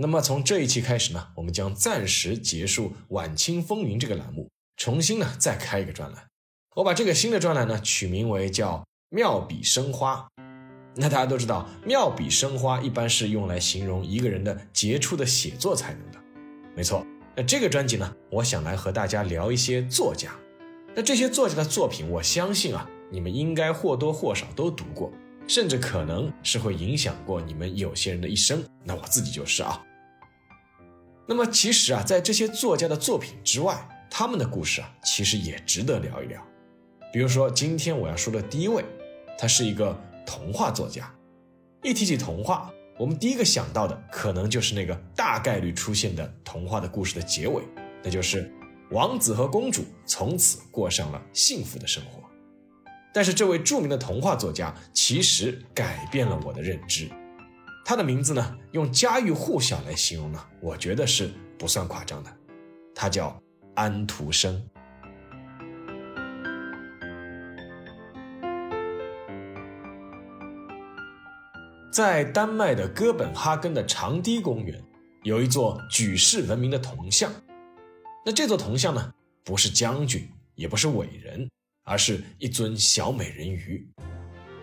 [0.00, 6.26] 那么从这一期开始呢，我们将暂时结束晚清风云这个栏目，重新呢再开一个专栏。
[6.76, 10.26] 我把这个新的专栏呢取名为叫妙笔生花。
[10.96, 16.18] 那大家都知道，妙笔生花一般是用来形容一个人的杰出的写作才能的。
[16.74, 20.30] 没错，那这个专辑呢，我想来和大家聊一些作家。
[20.94, 22.88] 那这些作家的作品，我相信啊。
[23.10, 25.12] 你们应该或多或少都读过，
[25.46, 28.64] 甚至可能是会影响过你们有些人的一生。
[28.82, 29.78] 那我自己就是啊。
[31.26, 36.44] 那么其实啊，在这些作家的作品之外，他们的故事啊，其实也值得聊一聊。
[37.12, 38.84] 比如说，今天我要说的第一位，
[39.38, 41.12] 他是一个童话作家。
[41.82, 47.62] 一提起童话，我们第一个想到的可能就是那个大概率出现的童话的故事的结尾，
[48.02, 48.52] 那就是
[48.90, 52.22] 王子和公主从此过上了幸福的生活。
[53.12, 57.08] 但是这位著名的童话作家其实改变了我的认知，
[57.84, 62.30] 他的名字呢，用家喻户晓来形容呢，我觉得是不算夸张的，
[62.94, 63.36] 他叫
[63.74, 64.62] 安徒生。
[71.92, 74.80] 在丹麦的哥本哈根的长堤公园，
[75.24, 77.32] 有一座举世闻名的铜像，
[78.24, 79.12] 那这座铜像呢，
[79.44, 81.50] 不是将军，也不是伟人。
[81.82, 83.89] 而是一尊小美人鱼。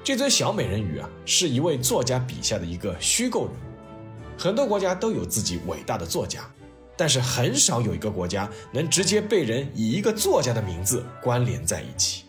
[0.08, 4.40] 这尊小美人鱼啊，是一位作家笔下的一个虚构人物。
[4.40, 6.50] 很多国家都有自己伟大的作家，
[6.96, 12.24] 但是很少有一个国家能直接被人以一个作家的名字关联在一起。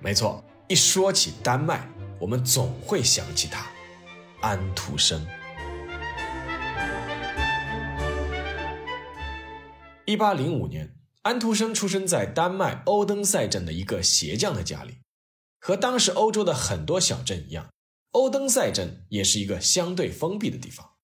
[0.00, 1.88] 没错，一说起丹麦，
[2.20, 3.66] 我们总会想起他——
[4.46, 5.26] 安徒生。
[10.04, 10.92] 一八零五年。
[11.22, 14.98] 安徒生出生在丹麦欧登塞镇的一个鞋匠的家里，
[15.58, 17.70] 和当时欧洲的很多小镇一样，
[18.12, 20.94] 欧登塞镇也是一个相对封闭的地方。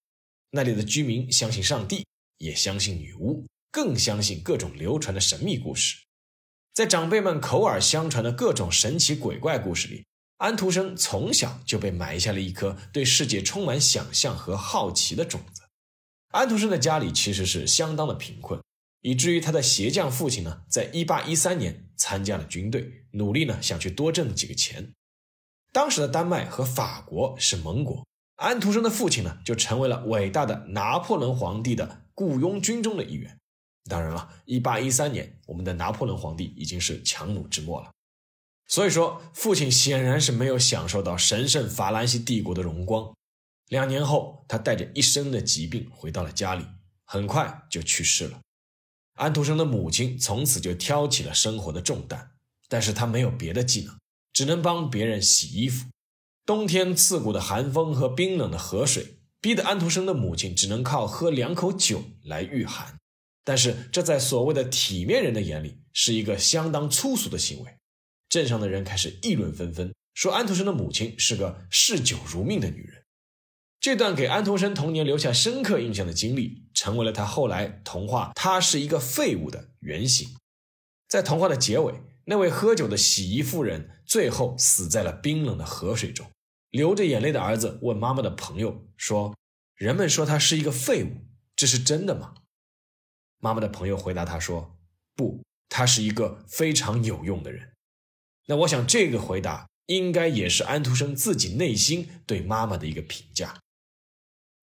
[0.50, 2.06] 那里的居民相信上帝，
[2.38, 5.96] 也相信女巫，更相信各种流传的神秘故事。
[6.72, 10.06] 在长辈们口耳相传的各种神奇鬼怪故事里，
[10.38, 15.62] 安徒生从小就被埋下了一颗对世界充满想象和好奇的种子。
[16.30, 18.60] 安徒生的家里其实是相当的贫困。
[19.06, 24.94] 以至于他的鞋匠父亲呢，在一八一三年参加了军队，努力呢想去多挣几个钱。
[25.72, 28.06] 当时的丹麦和法国是盟国，
[28.36, 33.38] 安徒生的父亲呢就成为了伟大的拿破仑皇帝的雇佣军中的一员。
[33.90, 37.90] 当然了，一八一三年，我们的拿破仑皇帝已经是强弩之末了，
[38.66, 43.12] 所以说父亲显然是没有享受到神圣法兰西帝国的荣光。
[43.68, 46.64] 两年后，他带着一身的疾病回到了家里，
[47.04, 48.40] 很快就去世了。
[49.14, 52.32] 安徒生的母亲从此就挑起了生活的重担，
[52.68, 53.96] 但是他没有别的技能，
[54.32, 55.86] 只能帮别人洗衣服。
[56.44, 62.98] 冬天刺骨的寒风和冰冷的河水，逼得安徒生的母亲只能靠喝两口酒来御寒。
[63.44, 67.76] 但是这在所谓的体面人的眼里，是一个相当粗俗的行为。
[68.28, 73.04] 镇上的人开始议论纷纷，说安徒生的母亲是个嗜酒如命的女人。
[73.78, 80.36] 这段给安徒生童年留下深刻印象的经历，成为了他后来童话“他是一个废物”的原型。
[81.08, 86.30] 在童话的结尾，那位喝酒的洗衣妇人最后死在了冰冷的河水中。
[86.70, 89.32] 流着眼泪的儿子问妈妈的朋友说
[89.76, 92.34] ：“人们说他是一个废物，这是真的吗？”
[93.38, 94.76] 妈妈的朋友回答他说
[95.14, 97.74] ：“不，他是一个非常有用的人。”
[98.46, 103.60] 那我想，这个回答应该也是安徒生自己内心对妈妈的一个评价。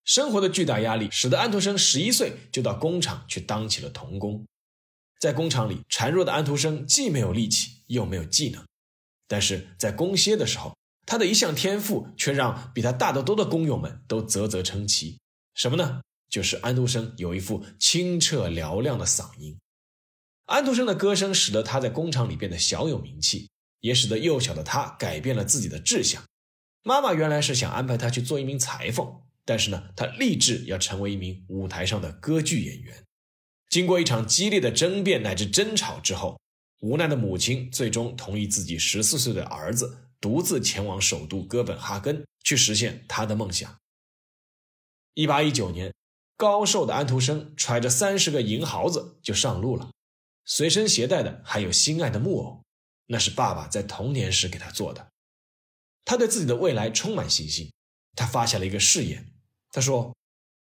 [0.04, 4.44] 生活的巨大压力使得安徒生十一岁就到工厂去当起了童工。
[5.20, 8.64] 在工厂里，孱弱的安徒生既没有力气，又没有技能。
[9.28, 10.76] 但是在工歇的时候，
[11.06, 15.20] 他的一项天赋却让比他大得多的工友们都啧啧称奇。
[15.54, 16.00] 什么呢？
[16.28, 19.56] 就是安徒生有一副清澈嘹亮的嗓音。
[20.46, 23.48] 安徒生的歌声使得他在工厂里变得小有名气，
[23.80, 26.24] 也使得幼小的他改变了自己的志向。
[26.82, 29.22] 妈妈原来是想安排他去做一名裁缝。
[29.44, 33.04] 但是呢，他立志要成为一名舞台上的歌剧演员。
[33.68, 36.38] 经过一场激烈的争辩乃至争吵之后，
[36.80, 43.78] 无奈的母亲最终同意自己十四岁的儿子独自前往首都哥本哈根去实现他的梦想。
[45.14, 45.92] 一八一九年，
[46.36, 49.90] 高瘦的安徒生揣着三十个银毫子就上路了，
[50.44, 52.62] 随身携带的还有心爱的木偶，
[53.06, 55.08] 那是爸爸在童年时给他做的。
[56.04, 57.72] 他对自己的未来充满信心，
[58.14, 59.31] 他发下了一个誓言，
[59.72, 60.14] 他说：“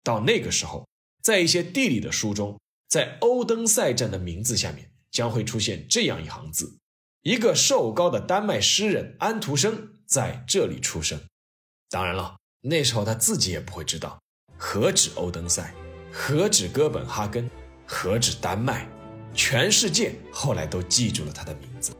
[0.02, 0.88] 到那个时候，
[1.22, 2.58] 在一些地理的书中，
[2.88, 6.78] 在欧登塞镇的名字下面将会出现这样一行字：
[7.22, 11.20] 一个瘦高的丹麦诗人安徒生在这里出生。”
[11.88, 14.18] 当然了，那时候他自己也不会知道。
[14.56, 15.72] 何止欧登塞，
[16.10, 17.50] 何止哥本哈根，
[17.86, 18.88] 何止丹麦，
[19.34, 21.94] 全世界后来都记住了他的名字。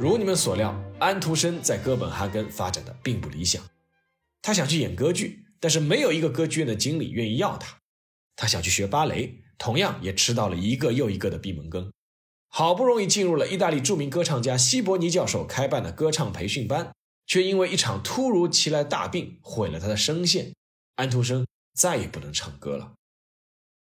[0.00, 3.60] 如你们所料，安徒生在哥本哈根发展的并不理想。
[4.40, 7.78] 他想去演歌剧，但是没有一个歌剧院的经理愿意要他。
[8.36, 11.92] 他想去学芭蕾，同样也吃到了一个又一个的闭门羹。
[12.46, 16.94] 好不容易进入了意大利著名歌唱家希伯尼教授开办的歌唱培训班，
[17.26, 20.54] 却因为一场突如其来的大病毁了他的声线。
[20.94, 22.92] 安徒生再也不能唱歌了。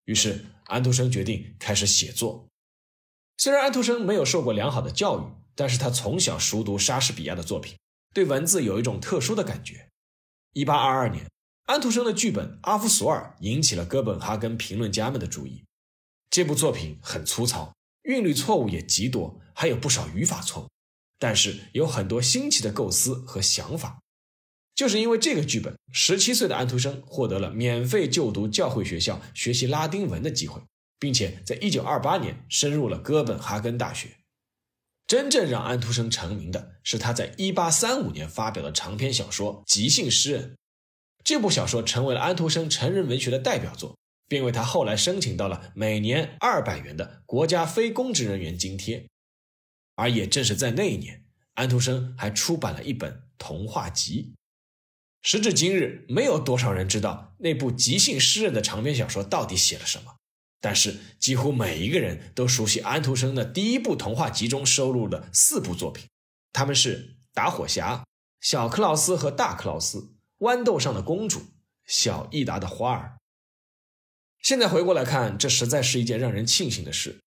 [0.06, 2.48] 于是，安徒生决定开始写作。
[3.38, 5.24] 虽然安徒生没有受过良好的教育，
[5.56, 7.78] 但是他从小熟读莎士比亚的作品，
[8.14, 9.88] 对文字有一种特殊的感觉。
[10.54, 11.32] 1822年，
[11.66, 15.64] 安徒生的剧本《阿夫索尔》引起了哥本哈根评论家们的注意。
[16.30, 17.74] 这部作品很粗糙。
[18.04, 20.68] 韵律错误也极多，还有不少语法错误，
[21.18, 24.00] 但是有很多新奇的构思和想法。
[24.76, 30.62] 就是因为这个剧本，十七岁的安徒生获得了免费就读教会学校学习拉丁文的机会，
[31.00, 34.16] 并且在一九二八年升入了哥本哈根大学。
[35.08, 40.44] 真正让安徒生成名的是他在一八三五年发表的长篇小说《即兴诗人》，
[41.24, 43.98] 这部小说成为了安徒生成人文学的代表作。
[44.28, 49.08] 并为他后来申请到了每年二百元的国家非公职人员津贴，
[49.94, 51.24] 而也正是在那一年，
[51.54, 54.34] 安徒生还出版了一本童话集。
[55.22, 60.16] 时至今日，没有多少人知道那部即兴诗人的长篇小说到底写了什么，
[60.66, 66.08] 但是几乎每一个人都熟悉安徒生的第一部童话集中收录的四部作品，
[66.52, 66.98] 他们是
[67.36, 67.82] 《打火匣》
[68.42, 70.00] 《小克劳斯和大克劳斯》
[70.40, 71.40] 《豌豆上的公主》
[71.86, 73.18] 《小益达的花儿》。
[74.42, 77.20] 现在回过来看，这实在是一件让人庆幸的事。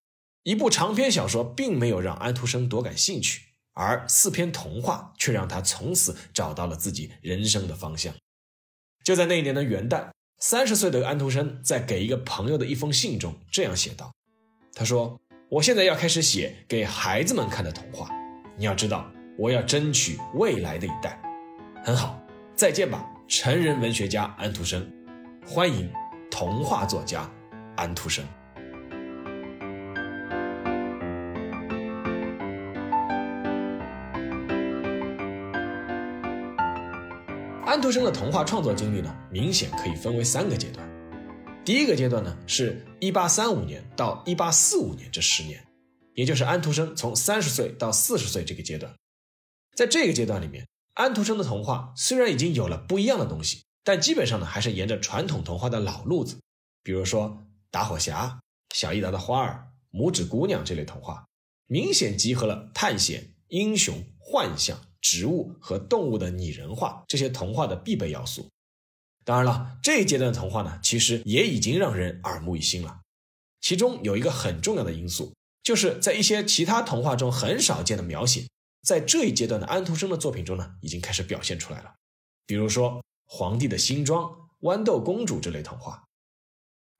[0.43, 3.43] 一部长篇小说并没有让安徒生多感兴趣，
[3.75, 8.13] 而四篇童话却让他从此找到了自己人生的方向。
[9.05, 14.15] 就在那一年的元旦，三十岁的安徒生在给一个朋友的一封信中这样写道
[14.73, 18.09] ：“他说，我现在要开始写给孩子们看的童话。
[18.57, 21.21] 你要知道，我要争取未来的一代。
[21.85, 22.23] 很好，
[22.55, 24.89] 再见吧，成人文学家安徒生，
[25.45, 25.91] 欢迎。”
[26.31, 27.29] 童话作家
[27.75, 28.25] 安徒生。
[37.69, 40.89] 安徒生的童话创作经历呢，明显可以分为三个阶段。
[41.67, 45.63] 第一个阶段呢，是一八三五年到一八四五年这十年，
[46.15, 48.95] 也就是安徒生从三十岁到四十岁这个阶段。
[49.77, 53.65] 在这个阶段里面，安徒生的童话虽然已经有了不一样的东西。
[53.85, 56.41] 但基本上呢，还是沿着传统童话的老路子，
[56.83, 57.29] 比如说
[57.71, 58.13] 《打火匣》
[58.73, 59.69] 《小意达的花儿》
[60.03, 61.27] 《拇指姑娘》这类童话，
[61.67, 68.51] 明显集合了探险、英雄、幻想、植物和动物的拟人化这些童话的必备要素。
[69.25, 73.01] 当然了，这一阶段的童话呢，其实也已经让人耳目一新了。
[73.63, 78.47] 其中有一个很重要的因素，就是在一些其他童话中很少见的描写，
[78.83, 81.95] 在这一阶段的安徒生的作品中呢，已经开始表现出来了。
[82.45, 83.03] 比如说。
[83.31, 86.05] 皇帝的新装、豌豆公主这类童话，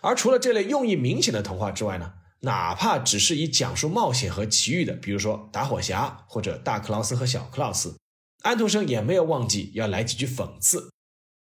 [0.03, 7.97] 而除了这类用意明显的童话之外呢，哪怕只是以讲述冒险和奇遇的，比如说打火匣或者大克劳斯和小克劳斯，
[8.43, 10.91] 安徒生也没有忘记要来几句讽刺，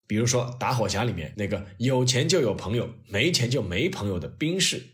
[0.07, 4.91] 比如说打火匣里面那个有钱就有朋友，没钱就没朋友的兵士，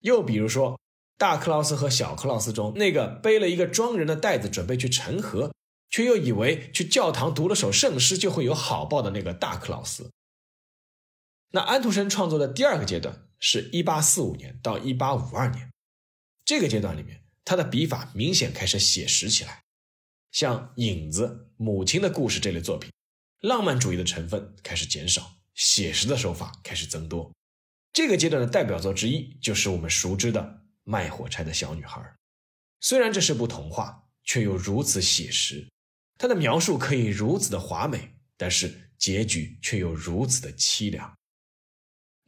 [0.00, 0.78] 又比如说
[1.16, 5.52] 大克劳斯和小克劳斯中那个背了一个装人的袋子准备去沉河。
[5.90, 10.10] 却又以为去教堂读了首圣诗就会有好报的那个大克劳斯。
[11.52, 15.72] 那安徒生创作的第二个阶段是1845年到1852年，
[16.44, 19.62] 这个阶段里面，他的笔法明显开始写实起来，
[20.32, 21.26] 像《影子》
[21.56, 22.90] 《母亲的故事》这类作品，
[23.40, 27.32] 浪漫主义的成分开始减少，写实的手法开始增多。
[27.92, 30.40] 这个阶段的代表作之一就是我们熟知的
[30.84, 32.00] 《卖火柴的小女孩》，
[32.80, 35.66] 虽然这是部童话，却又如此写实。
[36.16, 41.17] 他的描述可以如此的华美，但是结局却又如此的凄凉。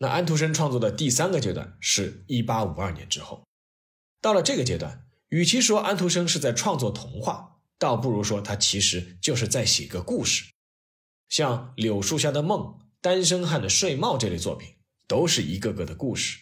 [0.03, 3.47] 那安徒生创作的第三个阶段是1852年之后，
[4.23, 10.53] 到了这个阶段，与其说安徒生是在创作童话，倒不如说他其实就是在写个故事。
[11.29, 12.61] 像《柳树下的梦》
[13.03, 14.77] 《单身汉的睡帽》这类作品，
[15.07, 16.39] 都是一个个的故事。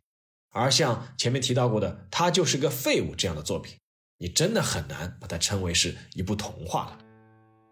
[0.51, 3.77] 而像前面提到过的《他就是个废物》这样的作品，
[4.19, 6.99] 你真的很难把它称为是一部童话了。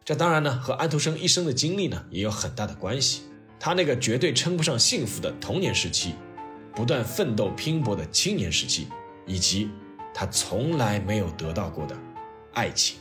[0.05, 3.23] 这当然呢，和安徒生一生的经历呢也有很大的关系。
[3.59, 6.15] 他那个绝对称不上幸福的童年时期，
[6.75, 8.89] 不断奋斗拼搏的青年时期，
[9.27, 9.71] 以及
[10.15, 11.97] 他从来没有得到过的
[12.53, 12.99] 爱情。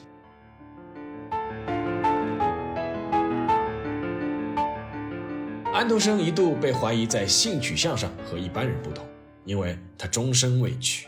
[5.74, 9.06] 安徒生一度被怀疑在性取向上和一般人不同，
[9.44, 11.06] 因为他终身未娶。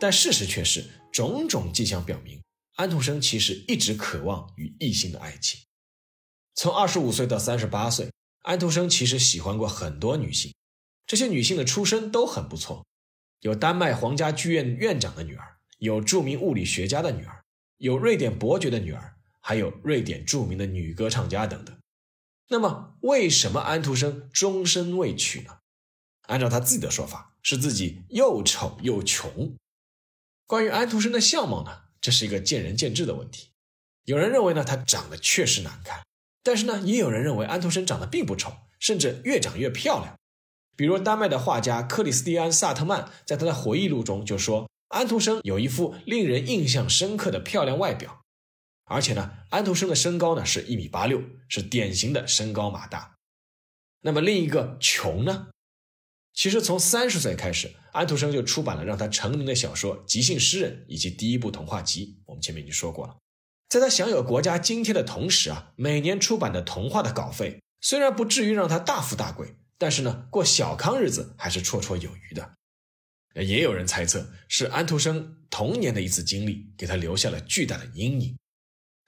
[0.00, 2.42] 但事实却是，种种迹象表明，
[2.74, 5.60] 安徒生其实一直渴望与异性的爱情。
[6.56, 8.10] 从二十五岁到三十八岁，
[8.46, 10.54] 安徒生其实喜欢过很多女性，
[11.04, 12.86] 这些女性的出身都很不错，
[13.40, 17.42] 有丹麦皇家剧院院长的女儿，有著名物理学家的女儿，
[17.78, 21.76] 有瑞典伯爵的女儿，还有瑞典著名的女歌唱家等等。
[22.48, 25.58] 那么，为什么安徒生终身未娶呢？
[26.28, 29.56] 按照他自己的说法，是自己又丑又穷。
[30.46, 33.50] 关于安徒生的相貌呢，这是一个见仁见智的问题。
[34.04, 36.04] 有人认为呢，他长得确实难看，
[36.46, 40.16] 但是呢，也有人认为安徒生长得并不丑，甚至越长越漂亮。
[40.76, 48.20] 比如丹麦的画家克里斯蒂安·萨特曼在他的回忆录中就说，安徒生有一副令人印象深刻的漂亮外表。
[48.84, 53.16] 而且呢，安徒生的身高呢是一米八六，是典型的身高马大。
[54.02, 55.48] 那么另一个穷呢？
[56.32, 62.22] 其实从三十岁开始，安徒生就出版了让他成名的小说《即兴诗人》以及第一部童话集。
[62.26, 63.16] 我们前面已经说过了，
[63.68, 72.54] 在他享有国家津贴的同时啊，每年出版的童话的稿费虽然不至于让他大富大贵，但是呢，过小康日子还是绰绰有余的。
[73.34, 78.38] 也有人猜测是安徒生童年的一次经历给他留下了巨大的阴影。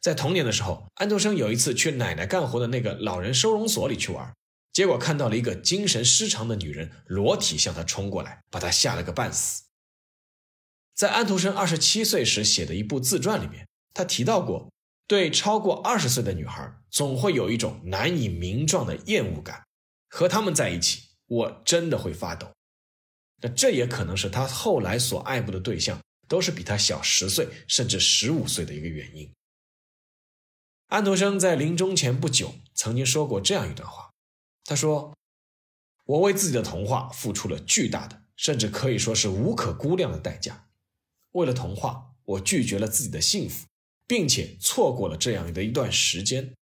[0.03, 4.35] 在童年的时候，安徒生有一次去奶奶干活的那个老人收容所里去玩，
[4.73, 9.63] 结果看到了一个精神失常的女人裸体向他冲过来，把他吓了个半死。
[10.95, 13.67] 在安徒生二十七岁时写的一部自传里面，
[13.99, 14.71] 他提到过，
[15.09, 19.67] 对超过二十岁的女孩总会有一种难以名状的厌恶感，
[20.09, 22.53] 和他们在一起，我真的会发抖。
[23.43, 29.29] 那这也可能是他后来所爱慕的对象都是比他小十岁甚至十五岁的一个原因。
[30.87, 34.13] 安徒生在临终前不久曾经说过这样一段话，
[34.65, 35.13] 他说
[36.07, 40.69] ：“我为自己的童话付出了巨大的，甚至可以说是无可估量的代价。
[41.33, 43.67] 为了童话，我拒绝了自己的幸福，
[44.09, 46.55] 并且错过了这样的一段时间。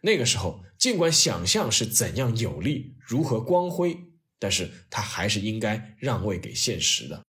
[0.00, 3.98] 那个时候，尽管想象是怎样有利，如何光辉，
[4.38, 7.22] 但是他还是应该让位给现实的。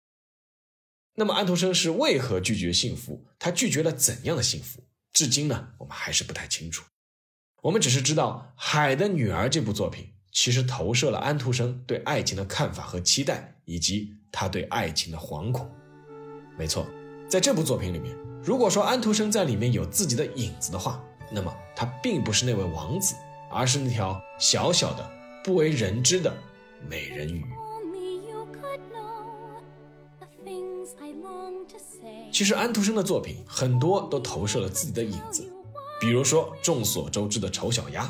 [1.15, 3.25] 那么，安徒生是为何拒绝幸福？
[3.39, 4.83] 他拒绝了怎样的幸福？”
[5.13, 6.83] 至今呢，我们还是不太清楚。
[7.61, 15.73] 我们只是知道《海的女儿》这部作品其实投射了安徒生对爱情的看法和期待，以及他对爱情的惶恐。
[16.59, 16.85] 没错，
[17.29, 18.13] 在这部作品里面，
[18.45, 23.15] 如果说安徒生在里面有自己的影子的话，那么他并不是那位王子，
[23.51, 25.11] 而是那条小小的、
[25.43, 26.31] 不为人知的
[26.87, 27.43] 美人鱼。
[32.31, 35.43] 其实安徒生的作品很多都投射了自己的影子，
[35.99, 38.03] 比如说众所周知的《丑小鸭》，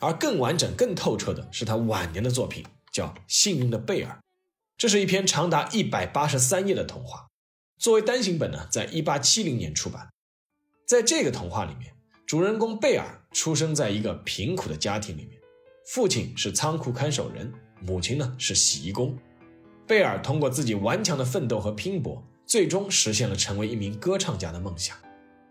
[0.00, 4.10] 而更完整、更透彻的是他晚年的作品，叫《幸运的贝尔》。
[4.76, 7.28] 这是一篇长达一百八十三页的童话，
[7.84, 10.08] 作为单行本呢，在一八七零年出版。
[10.86, 11.92] 在这个童话里面，
[12.26, 15.38] 主人公贝尔出生在一个贫苦的家庭里面，
[15.88, 19.14] 父亲是仓库看守人，母亲呢是洗衣工。
[19.86, 22.26] 贝尔通过自己顽强的奋斗和拼搏。
[22.46, 24.96] 最终实现了成为一名歌唱家的梦想。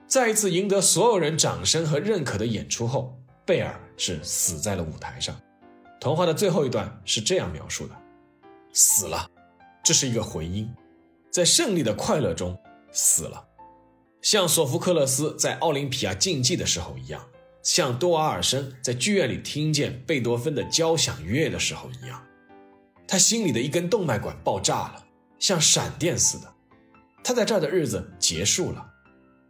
[0.07, 5.39] 在一次赢得所有人掌声和认可的演出后，贝尔是死在了舞台上。
[6.01, 7.95] 童话的最后一段是这样描述的
[8.73, 9.29] ：“死了，
[9.83, 10.67] 这是一个回音，
[11.33, 12.55] 在胜利的快乐中
[12.91, 13.43] 死了，
[14.21, 17.27] 像索福克勒斯在奥林匹亚竞技的时候一样，
[17.63, 22.23] 像多瓦尔森在剧院里听见贝多芬的交响乐的时候一样。
[23.07, 25.07] 他心里的一根动脉管爆炸了，
[25.39, 26.53] 像闪电似的。”
[27.25, 28.85] 他在这儿的日子结束了，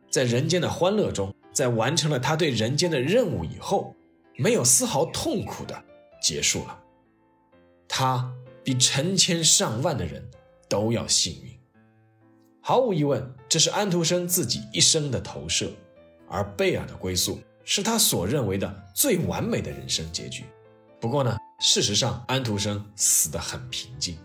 [0.09, 3.93] 在人间的欢乐中，在完成了他对人间的任务以后，
[4.37, 5.83] 没有丝毫痛苦的
[6.21, 6.79] 结束了。
[7.89, 8.31] 他
[8.63, 10.31] 比成千上万的人
[10.69, 11.52] 都要幸运。
[12.65, 15.69] 毫无疑问，这是安徒生自己一生的投射，
[16.29, 20.45] 而贝尔的归宿是他所认为的最完美的人生结局。
[21.01, 24.17] 不过呢，事实上，安徒生死得很平静。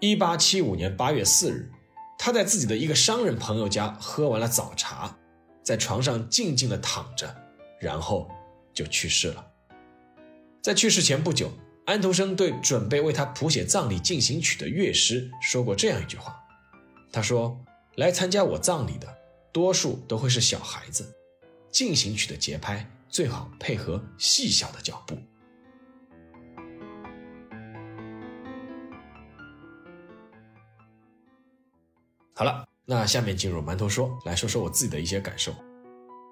[0.00, 1.70] 一八七五年八月四日。
[2.18, 5.16] 他在自己的一个商人朋友家喝完了早茶，
[5.64, 7.34] 在床上静静地躺着，
[7.80, 8.30] 然后
[8.72, 9.44] 就去世了。
[10.60, 11.50] 在去世前不久，
[11.84, 16.40] 安徒生对准备为他谱写葬礼进行曲的乐师说过这样一句话
[17.12, 17.62] ：“他说，
[17.96, 19.06] 来参加我葬礼的
[19.52, 21.14] 多数都会是小孩子，
[21.70, 25.18] 进行曲的节拍最好配合细小的脚步。”
[32.34, 35.54] 好了，那下面进入馒头说，来说说我自己的一些感受。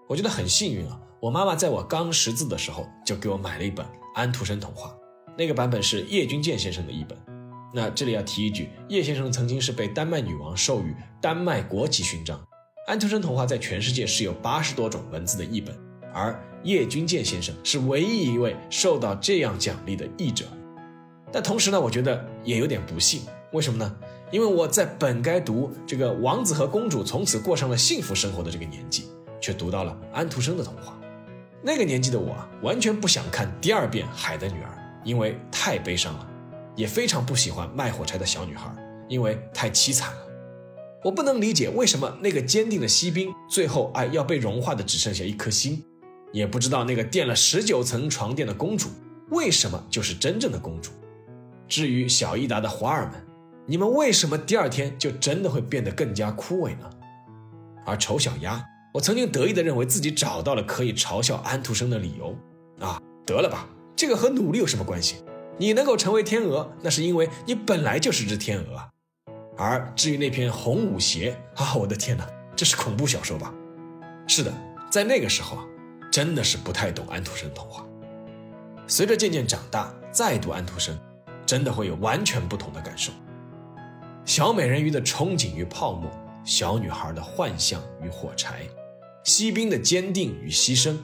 [0.09, 4.97] 我觉得很幸运啊，我妈妈在我刚识字的时候就给我买了一本安徒生童话，
[5.37, 7.17] 那个版本是叶君健先生的译本。
[7.73, 12.41] 那这里要提一句，叶先生曾经是被丹麦女王授予丹麦国旗勋章。
[12.87, 15.77] 安徒生童话在全世界是有八十多种文字的译本，
[16.13, 20.47] 而叶君健先生是唯一一位受到这样奖励的译者。
[21.31, 23.23] 但同时呢，我觉得也有点不幸，
[23.53, 23.97] 为什么呢？
[24.33, 29.05] 因为我在本该读这个王子和公主从此过上了幸福生活的这个年纪，
[29.41, 30.99] 却读到了安徒生的童话。
[31.63, 34.71] 那个年纪的我啊，完全不想看第二遍《海的女儿》，
[35.07, 36.27] 因为太悲伤了；
[36.81, 38.75] 也非常不喜欢卖火柴的小女孩，
[39.07, 40.27] 因为太凄惨了。
[41.05, 45.85] 我不能理解为什么那个坚定的锡兵最后哎要被融化的只剩下一颗心，
[46.33, 48.89] 也不知道那个垫了十九层床垫的公主
[49.29, 50.91] 为什么就是真正的公主。
[51.69, 53.27] 至于小益达的花儿们。
[53.67, 56.91] 你们为什么第二天就真的会变得更加枯萎呢？
[57.87, 58.61] 而丑小鸭，
[58.93, 62.37] 我曾经得意地认为自己找到了可以嘲笑安徒生的理由
[62.81, 63.01] 啊！
[63.25, 65.17] 得了吧，这个和努力有什么关系？
[65.61, 68.91] 你能够成为天鹅，那是因为你本来就是只天鹅。
[69.59, 72.27] 而至于那篇《红舞鞋》啊，我的天哪，
[72.57, 73.53] 这是恐怖小说吧？
[74.27, 74.51] 是的，
[74.91, 75.67] 在那个时候啊，
[76.11, 77.85] 真的是不太懂安徒生童话。
[78.87, 80.99] 随着渐渐长大，再读安徒生，
[81.45, 83.13] 真的会有完全不同的感受。
[84.25, 86.11] 小美人鱼的憧憬与泡沫，
[86.43, 88.63] 小女孩的幻象与火柴，
[89.25, 90.97] 锡兵的坚定与牺牲，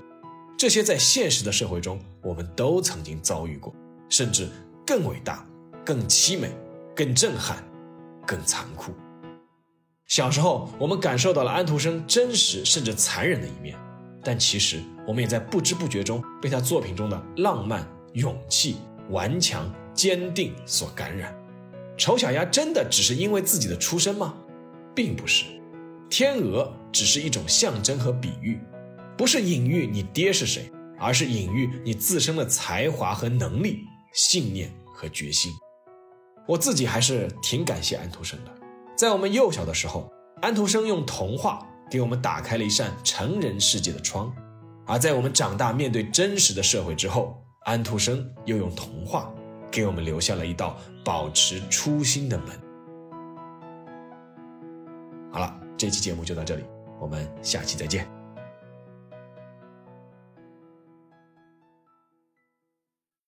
[0.57, 3.75] 这些在现实的社会中我们都曾经遭遇过，
[4.09, 4.49] 甚至
[4.87, 5.47] 更伟大、
[5.85, 6.51] 更凄美、
[6.95, 7.63] 更震撼、
[8.27, 8.93] 更残酷。
[10.07, 13.77] 小时候，我们感受到了安徒生真实甚至残忍的一面，
[14.23, 18.77] 但其实我们也在不知不觉中被他作品中的浪漫、勇气、
[19.11, 21.37] 顽强、坚定所感染。
[21.97, 24.35] 丑小鸭真的只是因为自己的出身吗？
[24.95, 25.45] 并不是，
[26.09, 28.61] 天鹅只是一种象征和比喻，
[29.17, 33.85] 不是隐喻你爹是谁，而是隐喻你自身的才华和能力、
[34.17, 35.53] 信念和决心。
[36.49, 38.51] 我自己还是挺感谢安徒生的，
[38.97, 40.11] 在我们幼小的时候，
[40.43, 44.35] 安徒生用童话给我们打开了一扇成人世界的窗，
[44.85, 49.33] 而在我们长大面对真实的社会之后，安徒生又用童话。
[49.69, 52.49] 给我们留下了一道保持初心的门。
[55.31, 56.65] 好了，这期节目就到这里，
[56.99, 58.16] 我们下期再见。